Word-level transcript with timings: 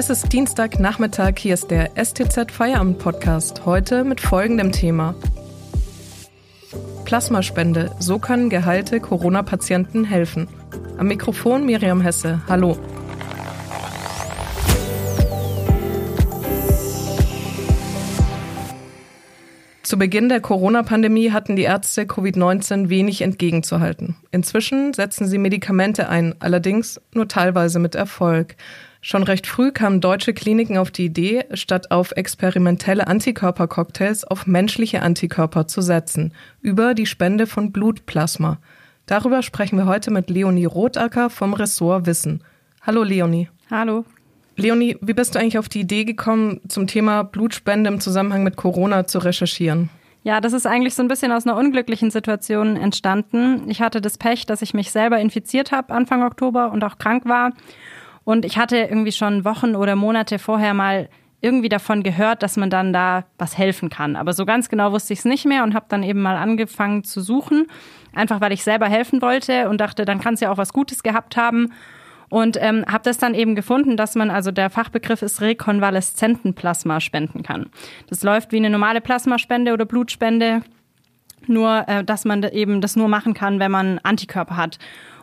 Es 0.00 0.08
ist 0.08 0.32
Dienstagnachmittag, 0.32 1.34
hier 1.36 1.52
ist 1.52 1.70
der 1.70 1.90
STZ 1.94 2.50
Feierabend 2.50 2.98
Podcast, 2.98 3.66
heute 3.66 4.02
mit 4.02 4.22
folgendem 4.22 4.72
Thema. 4.72 5.14
Plasmaspende, 7.04 7.94
so 7.98 8.18
können 8.18 8.48
geheilte 8.48 8.98
Corona-Patienten 9.00 10.04
helfen. 10.04 10.48
Am 10.96 11.06
Mikrofon 11.06 11.66
Miriam 11.66 12.00
Hesse, 12.00 12.40
hallo. 12.48 12.78
Zu 19.82 19.98
Beginn 19.98 20.30
der 20.30 20.40
Corona-Pandemie 20.40 21.30
hatten 21.30 21.56
die 21.56 21.64
Ärzte 21.64 22.04
Covid-19 22.04 22.88
wenig 22.88 23.20
entgegenzuhalten. 23.20 24.16
Inzwischen 24.30 24.94
setzen 24.94 25.26
sie 25.26 25.36
Medikamente 25.36 26.08
ein, 26.08 26.36
allerdings 26.38 27.02
nur 27.12 27.28
teilweise 27.28 27.78
mit 27.80 27.94
Erfolg. 27.94 28.56
Schon 29.02 29.22
recht 29.22 29.46
früh 29.46 29.72
kamen 29.72 30.02
deutsche 30.02 30.34
Kliniken 30.34 30.76
auf 30.76 30.90
die 30.90 31.06
Idee, 31.06 31.44
statt 31.54 31.90
auf 31.90 32.12
experimentelle 32.12 33.06
Antikörpercocktails 33.06 34.24
auf 34.24 34.46
menschliche 34.46 35.00
Antikörper 35.02 35.66
zu 35.66 35.80
setzen, 35.80 36.34
über 36.60 36.92
die 36.92 37.06
Spende 37.06 37.46
von 37.46 37.72
Blutplasma. 37.72 38.58
Darüber 39.06 39.42
sprechen 39.42 39.78
wir 39.78 39.86
heute 39.86 40.10
mit 40.10 40.28
Leonie 40.28 40.66
Rotacker 40.66 41.30
vom 41.30 41.54
Ressort 41.54 42.04
Wissen. 42.04 42.44
Hallo 42.82 43.02
Leonie. 43.02 43.48
Hallo. 43.70 44.04
Leonie, 44.56 44.98
wie 45.00 45.14
bist 45.14 45.34
du 45.34 45.38
eigentlich 45.38 45.58
auf 45.58 45.70
die 45.70 45.80
Idee 45.80 46.04
gekommen, 46.04 46.60
zum 46.68 46.86
Thema 46.86 47.22
Blutspende 47.24 47.88
im 47.88 48.00
Zusammenhang 48.00 48.44
mit 48.44 48.56
Corona 48.56 49.06
zu 49.06 49.18
recherchieren? 49.18 49.88
Ja, 50.22 50.42
das 50.42 50.52
ist 50.52 50.66
eigentlich 50.66 50.94
so 50.94 51.02
ein 51.02 51.08
bisschen 51.08 51.32
aus 51.32 51.46
einer 51.46 51.56
unglücklichen 51.56 52.10
Situation 52.10 52.76
entstanden. 52.76 53.70
Ich 53.70 53.80
hatte 53.80 54.02
das 54.02 54.18
Pech, 54.18 54.44
dass 54.44 54.60
ich 54.60 54.74
mich 54.74 54.90
selber 54.90 55.18
infiziert 55.18 55.72
habe 55.72 55.94
Anfang 55.94 56.22
Oktober 56.22 56.70
und 56.72 56.84
auch 56.84 56.98
krank 56.98 57.24
war. 57.24 57.52
Und 58.30 58.44
ich 58.44 58.58
hatte 58.58 58.76
irgendwie 58.76 59.10
schon 59.10 59.44
Wochen 59.44 59.74
oder 59.74 59.96
Monate 59.96 60.38
vorher 60.38 60.72
mal 60.72 61.08
irgendwie 61.40 61.68
davon 61.68 62.04
gehört, 62.04 62.44
dass 62.44 62.56
man 62.56 62.70
dann 62.70 62.92
da 62.92 63.24
was 63.38 63.58
helfen 63.58 63.90
kann. 63.90 64.14
Aber 64.14 64.34
so 64.34 64.46
ganz 64.46 64.68
genau 64.68 64.92
wusste 64.92 65.14
ich 65.14 65.18
es 65.18 65.24
nicht 65.24 65.46
mehr 65.46 65.64
und 65.64 65.74
habe 65.74 65.86
dann 65.88 66.04
eben 66.04 66.22
mal 66.22 66.36
angefangen 66.36 67.02
zu 67.02 67.22
suchen, 67.22 67.66
einfach 68.14 68.40
weil 68.40 68.52
ich 68.52 68.62
selber 68.62 68.86
helfen 68.86 69.20
wollte 69.20 69.68
und 69.68 69.80
dachte, 69.80 70.04
dann 70.04 70.20
kann 70.20 70.34
es 70.34 70.40
ja 70.40 70.52
auch 70.52 70.58
was 70.58 70.72
Gutes 70.72 71.02
gehabt 71.02 71.36
haben. 71.36 71.72
Und 72.28 72.56
ähm, 72.60 72.84
habe 72.86 73.02
das 73.02 73.18
dann 73.18 73.34
eben 73.34 73.56
gefunden, 73.56 73.96
dass 73.96 74.14
man, 74.14 74.30
also 74.30 74.52
der 74.52 74.70
Fachbegriff 74.70 75.22
ist 75.22 75.40
Rekonvaleszentenplasma 75.40 77.00
spenden 77.00 77.42
kann. 77.42 77.66
Das 78.08 78.22
läuft 78.22 78.52
wie 78.52 78.58
eine 78.58 78.70
normale 78.70 79.00
Plasmaspende 79.00 79.72
oder 79.72 79.86
Blutspende, 79.86 80.62
nur 81.48 81.82
äh, 81.88 82.04
dass 82.04 82.24
man 82.24 82.44
eben 82.44 82.80
das 82.80 82.94
nur 82.94 83.08
machen 83.08 83.34
kann, 83.34 83.58
wenn 83.58 83.72
man 83.72 83.98
Antikörper 84.04 84.56
hat. 84.56 84.78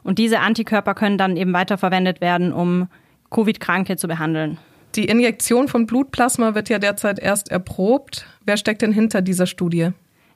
Und 0.07 0.19
diese 0.19 0.39
Antikörper 0.39 0.93
können 0.93 1.17
dann 1.17 1.35
eben 1.35 1.51
weiterverwendet 1.51 2.21
werden, 2.21 2.53
um 2.53 2.87
Covid-Kranke 3.29 3.97
zu 3.97 4.07
behandeln. 4.07 4.57
Die 4.95 5.03
Injektion 5.03 5.67
von 5.67 5.85
Blutplasma 5.85 6.55
wird 6.55 6.69
ja 6.69 6.79
derzeit 6.79 7.19
erst 7.19 7.51
erprobt. 7.51 8.25
Wer 8.45 8.55
steckt 8.55 8.83
denn 8.83 8.93
hinter 8.93 9.21
dieser 9.21 9.47
Studie? 9.47 9.89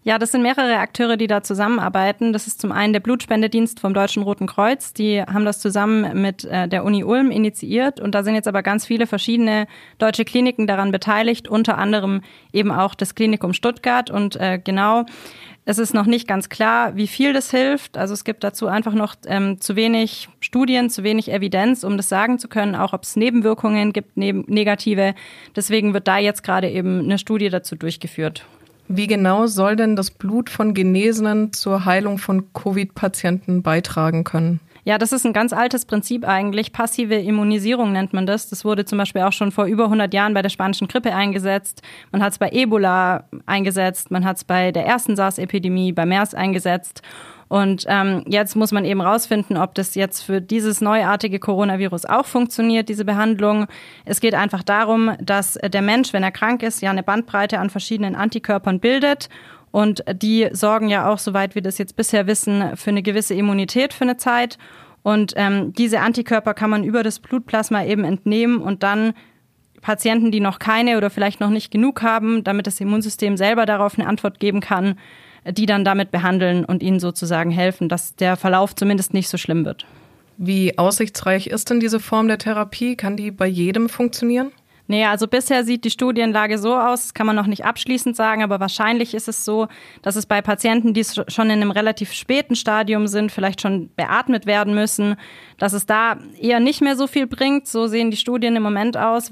Ja, 0.04 0.18
das 0.18 0.32
sind 0.32 0.42
mehrere 0.42 0.80
Akteure, 0.80 1.16
die 1.16 1.28
da 1.28 1.44
zusammenarbeiten. 1.44 2.34
Das 2.34 2.48
ist 2.48 2.60
zum 2.60 2.72
einen 2.72 2.92
der 2.92 3.02
Blutspendedienst 3.02 3.80
vom 3.80 3.94
Deutschen 3.94 4.24
Roten 4.24 4.48
Kreuz. 4.48 4.94
Die 4.94 5.22
haben 5.22 5.46
das 5.46 5.60
zusammen 5.60 6.20
mit 6.20 6.44
äh, 6.44 6.68
der 6.68 6.84
Uni 6.86 7.04
Ulm 7.04 7.30
initiiert. 7.30 8.00
Und 8.00 8.16
da 8.16 8.24
sind 8.24 8.34
jetzt 8.34 8.48
aber 8.48 8.64
ganz 8.64 8.84
viele 8.84 9.06
verschiedene 9.06 9.68
deutsche 10.00 10.26
Kliniken 10.26 10.66
daran 10.66 10.92
beteiligt, 10.92 11.48
unter 11.48 11.78
anderem 11.78 12.22
eben 12.52 12.72
auch 12.72 12.96
das 12.96 13.14
Klinikum 13.14 13.54
Stuttgart. 13.54 14.10
Und 14.10 14.38
äh, 14.38 14.60
genau, 14.64 15.06
es 15.66 15.78
ist 15.78 15.94
noch 15.94 16.08
nicht 16.08 16.28
ganz 16.28 16.50
klar, 16.50 16.96
wie 16.96 17.06
viel 17.06 17.32
das 17.32 17.52
hilft. 17.52 17.96
Also 17.96 18.16
es 18.16 18.24
gibt 18.24 18.44
dazu 18.44 18.66
einfach 18.66 18.96
noch 18.96 19.14
ähm, 19.28 19.62
zu 19.62 19.76
wenig 19.76 20.30
Studien, 20.40 20.90
zu 20.90 21.04
wenig 21.04 21.32
Evidenz, 21.32 21.84
um 21.84 21.98
das 21.98 22.10
sagen 22.10 22.40
zu 22.40 22.48
können, 22.48 22.74
auch 22.74 22.94
ob 22.94 23.04
es 23.04 23.16
Nebenwirkungen 23.16 23.94
gibt, 23.94 24.18
neben 24.18 24.46
negative. 24.48 25.14
Deswegen 25.56 25.94
wird 25.94 26.08
da 26.08 26.18
jetzt 26.18 26.42
gerade 26.42 26.72
eben 26.72 27.02
eine 27.02 27.20
Studie 27.20 27.50
dazu 27.50 27.76
durchgeführt. 27.76 28.48
Wie 28.94 29.08
genau 29.08 29.48
soll 29.48 29.78
denn 29.78 29.96
das 29.96 30.12
Blut 30.12 30.50
von 30.50 30.74
Genesenen 30.74 31.54
zur 31.54 31.86
Heilung 31.86 32.18
von 32.18 32.52
Covid-Patienten 32.52 33.62
beitragen 33.62 34.26
können? 34.26 34.60
Ja, 34.84 34.98
das 34.98 35.12
ist 35.12 35.26
ein 35.26 35.34
ganz 35.34 35.54
altes 35.54 35.86
Prinzip 35.86 36.28
eigentlich. 36.28 36.74
Passive 36.74 37.16
Immunisierung 37.16 37.92
nennt 37.92 38.14
man 38.14 38.26
das. 38.26 38.50
Das 38.50 38.66
wurde 38.66 38.86
zum 38.86 38.98
Beispiel 38.98 39.22
auch 39.22 39.34
schon 39.34 39.52
vor 39.52 39.66
über 39.66 39.86
100 39.86 40.14
Jahren 40.14 40.34
bei 40.34 40.42
der 40.42 40.50
spanischen 40.50 40.88
Grippe 40.88 41.14
eingesetzt. 41.14 41.82
Man 42.12 42.24
hat 42.24 42.34
es 42.34 42.40
bei 42.40 42.50
Ebola 42.52 43.26
eingesetzt. 43.46 44.10
Man 44.10 44.26
hat 44.26 44.38
es 44.38 44.44
bei 44.44 44.72
der 44.72 44.86
ersten 44.86 45.16
SARS-Epidemie, 45.16 45.92
bei 45.92 46.06
MERS 46.06 46.34
eingesetzt. 46.34 47.04
Und 47.48 47.86
ähm, 47.90 48.24
jetzt 48.28 48.56
muss 48.56 48.72
man 48.72 48.86
eben 48.86 49.02
rausfinden, 49.02 49.58
ob 49.58 49.76
das 49.76 49.94
jetzt 49.96 50.22
für 50.22 50.40
dieses 50.40 50.80
neuartige 50.80 51.38
Coronavirus 51.38 52.06
auch 52.06 52.26
funktioniert, 52.26 52.88
diese 52.88 53.04
Behandlung. 53.04 53.68
Es 54.06 54.22
geht 54.22 54.36
einfach 54.36 54.64
darum, 54.64 55.12
dass 55.20 55.56
der 55.62 55.82
Mensch, 55.82 56.14
wenn 56.14 56.24
er 56.24 56.32
krank 56.32 56.64
ist, 56.64 56.82
ja 56.82 56.92
eine 56.92 57.04
Bandbreite 57.04 57.60
an 57.60 57.70
verschiedenen 57.70 58.16
Antikörpern 58.16 58.80
bildet. 58.80 59.28
Und 59.72 60.04
die 60.14 60.50
sorgen 60.52 60.90
ja 60.90 61.10
auch, 61.10 61.18
soweit 61.18 61.56
wir 61.56 61.62
das 61.62 61.78
jetzt 61.78 61.96
bisher 61.96 62.28
wissen, 62.28 62.76
für 62.76 62.90
eine 62.90 63.02
gewisse 63.02 63.34
Immunität 63.34 63.94
für 63.94 64.04
eine 64.04 64.18
Zeit. 64.18 64.58
Und 65.04 65.34
ähm, 65.36 65.74
diese 65.74 66.02
Antikörper 66.02 66.54
kann 66.54 66.70
man 66.70 66.84
über 66.84 67.04
das 67.04 67.20
Blutplasma 67.20 67.84
eben 67.86 68.04
entnehmen 68.04 68.62
und 68.62 68.84
dann 68.84 69.14
Patienten, 69.82 70.32
die 70.32 70.40
noch 70.40 70.60
keine 70.60 70.98
oder 70.98 71.10
vielleicht 71.10 71.40
noch 71.40 71.50
nicht 71.50 71.72
genug 71.72 72.04
haben, 72.04 72.44
damit 72.44 72.68
das 72.68 72.80
Immunsystem 72.80 73.36
selber 73.36 73.66
darauf 73.66 73.98
eine 73.98 74.08
Antwort 74.08 74.40
geben 74.40 74.60
kann, 74.60 75.00
die 75.46 75.66
dann 75.66 75.84
damit 75.84 76.12
behandeln 76.12 76.66
und 76.66 76.84
ihnen 76.84 77.00
sozusagen 77.00 77.50
helfen, 77.50 77.90
dass 77.90 78.16
der 78.16 78.36
Verlauf 78.36 78.76
zumindest 78.76 79.14
nicht 79.14 79.28
so 79.28 79.38
schlimm 79.38 79.66
wird. 79.66 79.88
Wie 80.38 80.78
aussichtsreich 80.78 81.48
ist 81.48 81.70
denn 81.70 81.80
diese 81.80 82.00
Form 82.00 82.28
der 82.28 82.38
Therapie? 82.38 82.96
Kann 82.96 83.18
die 83.18 83.32
bei 83.32 83.48
jedem 83.48 83.90
funktionieren? 83.90 84.52
Nee, 84.92 85.06
also 85.06 85.26
bisher 85.26 85.64
sieht 85.64 85.86
die 85.86 85.90
Studienlage 85.90 86.58
so 86.58 86.76
aus, 86.76 87.14
kann 87.14 87.26
man 87.26 87.38
noch 87.38 87.48
nicht 87.48 87.64
abschließend 87.64 88.14
sagen, 88.14 88.44
aber 88.44 88.60
wahrscheinlich 88.60 89.14
ist 89.14 89.30
es 89.30 89.46
so, 89.46 89.70
dass 90.02 90.18
es 90.18 90.26
bei 90.26 90.42
Patienten, 90.42 90.94
die 90.94 91.06
schon 91.06 91.46
in 91.46 91.62
einem 91.62 91.72
relativ 91.72 92.12
späten 92.12 92.58
Stadium 92.58 93.08
sind, 93.08 93.32
vielleicht 93.32 93.62
schon 93.62 93.90
beatmet 93.96 94.46
werden 94.46 94.74
müssen, 94.74 95.16
dass 95.58 95.72
es 95.72 95.86
da 95.86 96.18
eher 96.38 96.60
nicht 96.60 96.82
mehr 96.82 96.98
so 96.98 97.08
viel 97.08 97.26
bringt. 97.26 97.70
So 97.70 97.88
sehen 97.88 98.12
die 98.12 98.18
Studien 98.18 98.58
im 98.58 98.64
Moment 98.64 98.98
aus. 98.98 99.32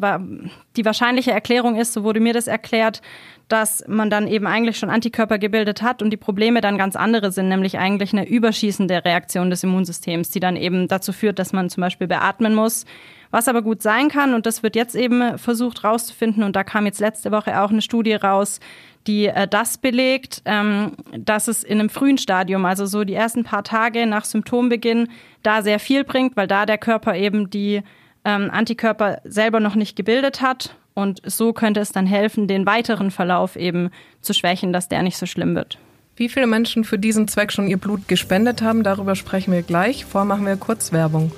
Die 0.78 0.86
wahrscheinliche 0.86 1.32
Erklärung 1.32 1.76
ist, 1.76 1.92
so 1.92 2.06
wurde 2.06 2.22
mir 2.22 2.32
das 2.32 2.48
erklärt, 2.48 3.02
dass 3.50 3.84
man 3.88 4.10
dann 4.10 4.28
eben 4.28 4.48
eigentlich 4.48 4.78
schon 4.78 4.90
Antikörper 4.92 5.40
gebildet 5.40 5.82
hat 5.82 6.02
und 6.02 6.12
die 6.12 6.18
Probleme 6.18 6.62
dann 6.62 6.78
ganz 6.78 6.96
andere 6.96 7.32
sind, 7.32 7.50
nämlich 7.50 7.78
eigentlich 7.78 8.14
eine 8.14 8.28
überschießende 8.28 9.04
Reaktion 9.04 9.50
des 9.50 9.64
Immunsystems, 9.64 10.30
die 10.30 10.40
dann 10.40 10.56
eben 10.56 10.88
dazu 10.88 11.12
führt, 11.12 11.40
dass 11.40 11.52
man 11.52 11.70
zum 11.70 11.82
Beispiel 11.82 12.08
beatmen 12.08 12.54
muss. 12.54 12.86
Was 13.32 13.48
aber 13.48 13.62
gut 13.62 13.82
sein 13.82 14.10
kann, 14.10 14.34
und 14.34 14.46
das 14.46 14.64
wird 14.64 14.76
jetzt 14.76 14.96
eben 14.96 15.38
versucht 15.38 15.84
rauszufinden, 15.84 16.44
und 16.44 16.56
da 16.56 16.64
kam 16.64 16.86
jetzt 16.86 17.00
letzte 17.00 17.32
Woche 17.32 17.62
auch 17.62 17.70
eine 17.70 17.82
Studie 17.82 18.14
raus, 18.14 18.60
die 19.08 19.28
äh, 19.28 19.48
das 19.48 19.78
belegt, 19.78 20.42
ähm, 20.46 20.94
dass 21.18 21.48
es 21.48 21.64
in 21.64 21.80
einem 21.80 21.90
frühen 21.90 22.18
Stadium, 22.18 22.66
also 22.66 22.86
so 22.86 23.04
die 23.04 23.14
ersten 23.14 23.44
paar 23.44 23.64
Tage 23.64 24.06
nach 24.06 24.26
Symptombeginn, 24.26 25.10
da 25.42 25.62
sehr 25.64 25.80
viel 25.80 26.04
bringt, 26.04 26.38
weil 26.38 26.48
da 26.48 26.66
der 26.66 26.78
Körper 26.78 27.16
eben 27.16 27.50
die 27.50 27.82
ähm, 28.30 28.50
Antikörper 28.52 29.22
selber 29.24 29.60
noch 29.60 29.76
nicht 29.76 29.96
gebildet 29.96 30.42
hat 30.42 30.76
und 30.94 31.22
so 31.26 31.54
könnte 31.54 31.80
es 31.80 31.92
dann 31.92 32.06
helfen, 32.06 32.48
den 32.48 32.66
weiteren 32.66 33.12
Verlauf 33.12 33.56
eben 33.56 33.90
zu 34.22 34.34
schwächen, 34.34 34.74
dass 34.74 34.90
der 34.90 35.02
nicht 35.02 35.18
so 35.18 35.26
schlimm 35.26 35.56
wird. 35.56 35.78
Wie 36.16 36.30
viele 36.30 36.48
Menschen 36.48 36.84
für 36.84 37.00
diesen 37.00 37.28
Zweck 37.28 37.52
schon 37.52 37.68
ihr 37.68 37.78
Blut 37.78 38.08
gespendet 38.08 38.62
haben, 38.62 38.84
darüber 38.84 39.16
sprechen 39.16 39.54
wir 39.54 39.62
gleich. 39.62 40.06
Vorher 40.06 40.26
machen 40.26 40.46
wir 40.46 40.58
kurz 40.58 40.92
Werbung. 40.92 41.32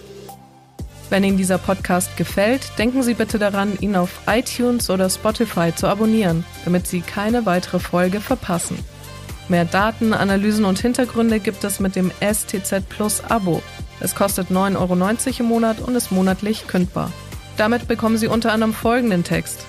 Wenn 1.09 1.23
Ihnen 1.23 1.37
dieser 1.37 1.57
Podcast 1.57 2.17
gefällt, 2.17 2.71
denken 2.79 3.03
Sie 3.03 3.13
bitte 3.13 3.37
daran, 3.37 3.77
ihn 3.79 3.95
auf 3.95 4.21
iTunes 4.27 4.89
oder 4.89 5.09
Spotify 5.09 5.75
zu 5.75 5.87
abonnieren, 5.87 6.45
damit 6.65 6.87
Sie 6.87 7.01
keine 7.01 7.45
weitere 7.45 7.79
Folge 7.79 8.21
verpassen. 8.21 8.79
Mehr 9.49 9.65
Daten, 9.65 10.13
Analysen 10.13 10.65
und 10.65 10.79
Hintergründe 10.79 11.39
gibt 11.39 11.63
es 11.63 11.79
mit 11.79 11.95
dem 11.95 12.11
STZ 12.21 12.87
Plus 12.87 13.23
Abo. 13.25 13.61
Es 14.01 14.15
kostet 14.15 14.49
9,90 14.49 14.77
Euro 14.77 15.39
im 15.39 15.45
Monat 15.45 15.79
und 15.79 15.95
ist 15.95 16.11
monatlich 16.11 16.67
kündbar. 16.67 17.11
Damit 17.57 17.87
bekommen 17.87 18.17
Sie 18.17 18.27
unter 18.27 18.51
anderem 18.51 18.73
folgenden 18.73 19.23
Text. 19.23 19.65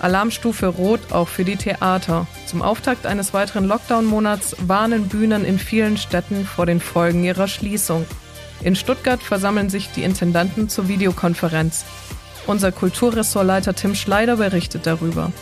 Alarmstufe 0.00 0.66
Rot 0.66 1.12
auch 1.12 1.28
für 1.28 1.44
die 1.44 1.56
Theater. 1.56 2.26
Zum 2.46 2.62
Auftakt 2.62 3.06
eines 3.06 3.34
weiteren 3.34 3.64
Lockdown-Monats 3.64 4.56
warnen 4.60 5.08
Bühnen 5.08 5.44
in 5.44 5.58
vielen 5.58 5.96
Städten 5.96 6.44
vor 6.44 6.66
den 6.66 6.80
Folgen 6.80 7.24
ihrer 7.24 7.48
Schließung. 7.48 8.06
In 8.62 8.76
Stuttgart 8.76 9.22
versammeln 9.22 9.70
sich 9.70 9.90
die 9.92 10.02
Intendanten 10.02 10.68
zur 10.68 10.88
Videokonferenz. 10.88 11.84
Unser 12.46 12.72
Kulturressortleiter 12.72 13.74
Tim 13.74 13.94
Schleider 13.94 14.36
berichtet 14.36 14.86
darüber. 14.86 15.32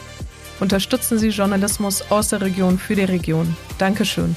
Unterstützen 0.58 1.18
Sie 1.18 1.28
Journalismus 1.28 2.10
aus 2.10 2.28
der 2.28 2.40
Region 2.40 2.78
für 2.78 2.96
die 2.96 3.04
Region. 3.04 3.56
Dankeschön. 3.78 4.36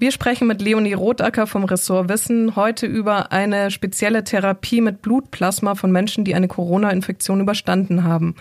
Wir 0.00 0.12
sprechen 0.12 0.46
mit 0.46 0.62
Leonie 0.62 0.92
Rotacker 0.92 1.48
vom 1.48 1.64
Ressort 1.64 2.08
Wissen 2.08 2.54
heute 2.54 2.86
über 2.86 3.32
eine 3.32 3.72
spezielle 3.72 4.22
Therapie 4.22 4.80
mit 4.80 5.02
Blutplasma 5.02 5.74
von 5.74 5.90
Menschen, 5.90 6.24
die 6.24 6.36
eine 6.36 6.46
Corona-Infektion 6.46 7.40
überstanden 7.40 8.04
haben. 8.04 8.36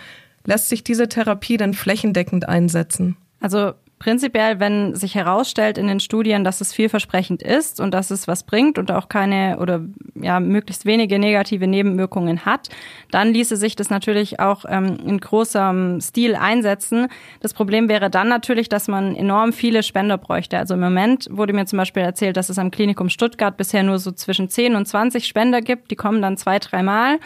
Lässt 0.45 0.69
sich 0.69 0.83
diese 0.83 1.09
Therapie 1.09 1.57
denn 1.57 1.73
flächendeckend 1.73 2.47
einsetzen? 2.47 3.17
Also 3.39 3.73
prinzipiell, 3.99 4.59
wenn 4.59 4.95
sich 4.95 5.15
herausstellt 5.15 5.77
in 5.77 5.87
den 5.87 5.99
Studien, 5.99 6.43
dass 6.43 6.61
es 6.61 6.73
vielversprechend 6.73 7.41
ist 7.41 7.79
und 7.79 7.93
dass 7.93 8.11
es 8.11 8.27
was 8.27 8.43
bringt 8.43 8.77
und 8.77 8.91
auch 8.91 9.09
keine 9.09 9.57
oder 9.59 9.81
ja 10.15 10.39
möglichst 10.39 10.85
wenige 10.85 11.17
negative 11.17 11.67
Nebenwirkungen 11.67 12.45
hat, 12.45 12.69
dann 13.11 13.33
ließe 13.33 13.55
sich 13.57 13.75
das 13.75 13.89
natürlich 13.89 14.39
auch 14.39 14.65
ähm, 14.67 14.97
in 15.05 15.19
großem 15.19 15.99
Stil 16.01 16.35
einsetzen. 16.35 17.07
Das 17.39 17.53
Problem 17.53 17.89
wäre 17.89 18.09
dann 18.09 18.27
natürlich, 18.27 18.69
dass 18.69 18.87
man 18.87 19.15
enorm 19.15 19.51
viele 19.51 19.81
Spender 19.81 20.17
bräuchte. 20.17 20.57
Also 20.57 20.75
im 20.75 20.79
Moment 20.79 21.27
wurde 21.31 21.53
mir 21.53 21.65
zum 21.65 21.77
Beispiel 21.77 22.03
erzählt, 22.03 22.37
dass 22.37 22.49
es 22.49 22.59
am 22.59 22.71
Klinikum 22.71 23.09
Stuttgart 23.09 23.57
bisher 23.57 23.83
nur 23.83 23.97
so 23.97 24.11
zwischen 24.11 24.49
10 24.49 24.75
und 24.75 24.87
20 24.87 25.25
Spender 25.25 25.61
gibt. 25.61 25.89
Die 25.91 25.95
kommen 25.95 26.21
dann 26.21 26.37
zwei, 26.37 26.59
dreimal 26.59 27.19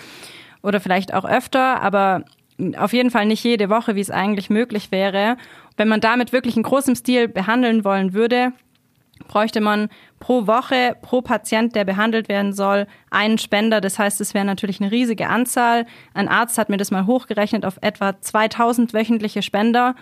oder 0.61 0.79
vielleicht 0.79 1.13
auch 1.13 1.25
öfter, 1.25 1.81
aber 1.81 2.23
auf 2.77 2.93
jeden 2.93 3.11
Fall 3.11 3.25
nicht 3.25 3.43
jede 3.43 3.69
Woche, 3.69 3.95
wie 3.95 4.01
es 4.01 4.11
eigentlich 4.11 4.49
möglich 4.49 4.91
wäre. 4.91 5.37
Wenn 5.77 5.87
man 5.87 6.01
damit 6.01 6.33
wirklich 6.33 6.57
in 6.57 6.63
großem 6.63 6.95
Stil 6.95 7.27
behandeln 7.27 7.83
wollen 7.83 8.13
würde, 8.13 8.53
bräuchte 9.27 9.61
man 9.61 9.89
pro 10.19 10.47
Woche, 10.47 10.95
pro 11.01 11.21
Patient, 11.21 11.75
der 11.75 11.85
behandelt 11.85 12.27
werden 12.29 12.53
soll, 12.53 12.87
einen 13.09 13.37
Spender. 13.37 13.81
Das 13.81 13.97
heißt, 13.97 14.21
es 14.21 14.33
wäre 14.33 14.45
natürlich 14.45 14.81
eine 14.81 14.91
riesige 14.91 15.27
Anzahl. 15.27 15.85
Ein 16.13 16.27
Arzt 16.27 16.57
hat 16.57 16.69
mir 16.69 16.77
das 16.77 16.91
mal 16.91 17.05
hochgerechnet 17.05 17.65
auf 17.65 17.77
etwa 17.81 18.19
2000 18.19 18.93
wöchentliche 18.93 19.41
Spender. 19.41 19.95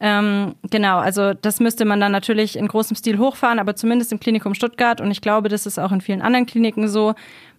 Ähm, 0.00 0.56
genau, 0.70 0.98
also 0.98 1.34
das 1.34 1.60
müsste 1.60 1.84
man 1.84 2.00
dann 2.00 2.12
natürlich 2.12 2.56
in 2.56 2.66
großem 2.66 2.96
Stil 2.96 3.18
hochfahren, 3.18 3.58
aber 3.58 3.76
zumindest 3.76 4.12
im 4.12 4.20
Klinikum 4.20 4.54
Stuttgart 4.54 5.00
und 5.00 5.10
ich 5.10 5.20
glaube, 5.20 5.48
das 5.48 5.66
ist 5.66 5.78
auch 5.78 5.92
in 5.92 6.00
vielen 6.00 6.20
anderen 6.20 6.46
Kliniken 6.46 6.88
so, 6.88 7.14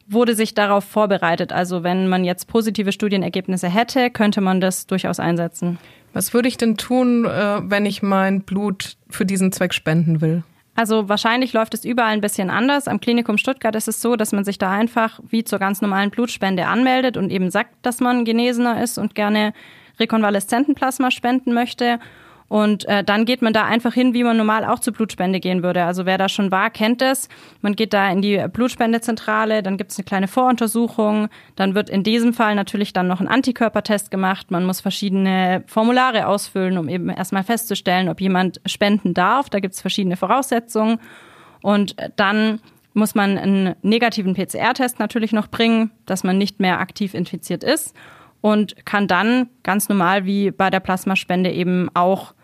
wurde 0.08 0.36
sich 0.36 0.54
darauf 0.54 0.84
vorbereitet. 0.84 1.52
Also 1.52 1.84
wenn 1.84 2.08
man 2.08 2.24
jetzt 2.24 2.48
positive 2.48 2.92
Studienergebnisse 2.92 3.70
hätte, 3.70 4.10
könnte 4.10 4.42
man 4.42 4.62
das 4.62 4.88
durchaus 4.88 5.20
einsetzen. 5.20 5.78
Was 6.14 6.34
würde 6.34 6.48
ich 6.48 6.58
denn 6.58 6.78
tun, 6.78 7.26
äh, 7.26 7.60
wenn 7.64 7.86
ich 7.86 8.02
mein 8.02 8.42
Blut 8.42 8.98
für 9.10 9.26
diesen 9.26 9.52
Zweck 9.52 9.74
spenden 9.74 10.22
will? 10.22 10.44
Also 10.76 11.08
wahrscheinlich 11.08 11.54
läuft 11.54 11.74
es 11.74 11.86
überall 11.86 12.14
ein 12.14 12.22
bisschen 12.22 12.50
anders. 12.50 12.88
Am 12.88 13.00
Klinikum 13.00 13.38
Stuttgart 13.38 13.76
ist 13.76 13.88
es 13.88 14.02
so, 14.02 14.18
dass 14.18 14.34
man 14.34 14.44
sich 14.44 14.58
da 14.58 14.72
einfach 14.72 15.22
wie 15.28 15.44
zur 15.44 15.58
ganz 15.58 15.82
normalen 15.82 16.12
Blutspende 16.12 16.68
anmeldet 16.68 17.16
und 17.16 17.32
eben 17.32 17.50
sagt, 17.50 17.72
dass 17.82 18.02
man 18.02 18.26
Genesener 18.26 18.84
ist 18.84 18.98
und 18.98 19.16
gerne 19.16 19.54
Rekonvaleszentenplasma 20.00 21.12
spenden 21.12 21.54
möchte. 21.54 22.00
Und 22.48 22.86
äh, 22.86 23.04
dann 23.04 23.26
geht 23.26 23.42
man 23.42 23.54
da 23.54 23.64
einfach 23.64 23.94
hin, 23.94 24.14
wie 24.14 24.24
man 24.24 24.38
normal 24.38 24.66
auch 24.66 24.80
zur 24.80 24.94
Blutspende 24.94 25.40
gehen 25.40 25.64
würde. 25.64 25.84
Also 25.84 26.06
wer 26.06 26.20
da 26.20 26.30
schon 26.30 26.52
war, 26.52 26.70
kennt 26.70 27.02
es. 27.02 27.28
Man 27.62 27.76
geht 27.76 27.92
da 27.92 28.10
in 28.10 28.22
die 28.22 28.46
Blutspendezentrale, 28.52 29.64
dann 29.64 29.78
gibt 29.78 29.92
es 29.92 29.98
eine 29.98 30.06
kleine 30.06 30.28
Voruntersuchung. 30.28 31.30
Dann 31.56 31.74
wird 31.74 31.90
in 31.90 32.04
diesem 32.04 32.34
Fall 32.34 32.54
natürlich 32.54 32.94
dann 32.94 33.08
noch 33.08 33.20
ein 33.20 33.28
Antikörpertest 33.28 34.12
gemacht. 34.12 34.52
Man 34.52 34.66
muss 34.66 34.80
verschiedene 34.80 35.64
Formulare 35.66 36.28
ausfüllen, 36.28 36.78
um 36.78 36.88
eben 36.88 37.10
erstmal 37.10 37.44
festzustellen, 37.44 38.10
ob 38.10 38.22
jemand 38.22 38.62
spenden 38.68 39.16
darf. 39.16 39.50
Da 39.50 39.60
gibt 39.60 39.74
es 39.74 39.82
verschiedene 39.82 40.16
Voraussetzungen. 40.16 41.00
Und 41.64 41.96
dann 42.16 42.60
muss 42.94 43.16
man 43.16 43.40
einen 43.40 43.76
negativen 43.82 44.36
PCR-Test 44.36 45.00
natürlich 45.00 45.32
noch 45.32 45.48
bringen, 45.48 45.92
dass 46.06 46.24
man 46.24 46.38
nicht 46.38 46.60
mehr 46.60 46.80
aktiv 46.80 47.16
infiziert 47.16 47.64
ist 47.64 47.96
und 48.46 48.86
kann 48.86 49.08
dann 49.08 49.50
ganz 49.64 49.90
normal 49.90 50.26
wie 50.26 50.52
bei 50.52 50.70
der 50.70 50.80
Plasmaspende 50.80 51.52
eben 51.52 51.90
auch 51.96 52.35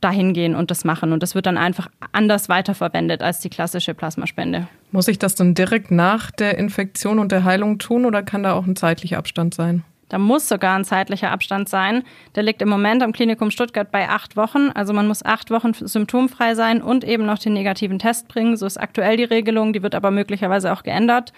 dahin 0.00 0.32
gehen 0.32 0.54
und 0.54 0.70
das 0.70 0.84
machen. 0.84 1.12
Und 1.12 1.22
das 1.22 1.34
wird 1.34 1.46
dann 1.46 1.58
einfach 1.58 1.88
anders 2.12 2.48
weiterverwendet 2.48 3.22
als 3.22 3.40
die 3.40 3.50
klassische 3.50 3.94
Plasmaspende. 3.94 4.68
Muss 4.92 5.08
ich 5.08 5.18
das 5.18 5.34
dann 5.34 5.54
direkt 5.54 5.90
nach 5.90 6.30
der 6.30 6.58
Infektion 6.58 7.18
und 7.18 7.32
der 7.32 7.44
Heilung 7.44 7.78
tun 7.78 8.04
oder 8.04 8.22
kann 8.22 8.42
da 8.42 8.54
auch 8.54 8.66
ein 8.66 8.76
zeitlicher 8.76 9.18
Abstand 9.18 9.54
sein? 9.54 9.84
Da 10.08 10.18
muss 10.18 10.48
sogar 10.48 10.78
ein 10.78 10.84
zeitlicher 10.84 11.30
Abstand 11.30 11.68
sein. 11.68 12.02
Der 12.34 12.42
liegt 12.42 12.62
im 12.62 12.68
Moment 12.68 13.02
am 13.02 13.12
Klinikum 13.12 13.50
Stuttgart 13.50 13.90
bei 13.90 14.08
acht 14.08 14.36
Wochen. 14.36 14.70
Also 14.70 14.94
man 14.94 15.06
muss 15.06 15.24
acht 15.24 15.50
Wochen 15.50 15.74
symptomfrei 15.74 16.54
sein 16.54 16.80
und 16.80 17.04
eben 17.04 17.26
noch 17.26 17.38
den 17.38 17.52
negativen 17.52 17.98
Test 17.98 18.28
bringen. 18.28 18.56
So 18.56 18.64
ist 18.64 18.78
aktuell 18.78 19.18
die 19.18 19.24
Regelung. 19.24 19.72
Die 19.72 19.82
wird 19.82 19.94
aber 19.94 20.10
möglicherweise 20.10 20.72
auch 20.72 20.82
geändert. 20.82 21.32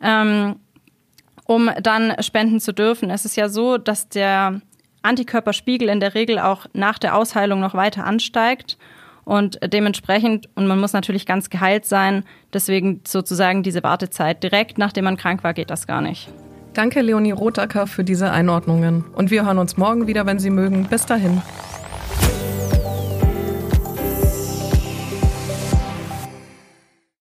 Ähm, 0.00 0.56
um 1.46 1.70
dann 1.82 2.14
spenden 2.22 2.60
zu 2.60 2.72
dürfen. 2.72 3.10
Es 3.10 3.24
ist 3.24 3.36
ja 3.36 3.48
so, 3.48 3.78
dass 3.78 4.08
der 4.08 4.60
Antikörperspiegel 5.06 5.88
in 5.88 6.00
der 6.00 6.14
Regel 6.14 6.38
auch 6.38 6.66
nach 6.72 6.98
der 6.98 7.16
Ausheilung 7.16 7.60
noch 7.60 7.74
weiter 7.74 8.04
ansteigt. 8.04 8.76
Und 9.24 9.58
dementsprechend, 9.72 10.48
und 10.54 10.66
man 10.68 10.78
muss 10.78 10.92
natürlich 10.92 11.26
ganz 11.26 11.50
geheilt 11.50 11.84
sein, 11.84 12.24
deswegen 12.52 13.00
sozusagen 13.06 13.62
diese 13.64 13.82
Wartezeit. 13.82 14.42
Direkt 14.42 14.78
nachdem 14.78 15.04
man 15.04 15.16
krank 15.16 15.42
war, 15.42 15.52
geht 15.52 15.70
das 15.70 15.86
gar 15.86 16.00
nicht. 16.00 16.28
Danke, 16.74 17.00
Leonie 17.00 17.32
Rotacker, 17.32 17.86
für 17.86 18.04
diese 18.04 18.30
Einordnungen. 18.30 19.04
Und 19.14 19.30
wir 19.30 19.46
hören 19.46 19.58
uns 19.58 19.76
morgen 19.78 20.06
wieder, 20.06 20.26
wenn 20.26 20.38
Sie 20.38 20.50
mögen. 20.50 20.86
Bis 20.88 21.06
dahin. 21.06 21.40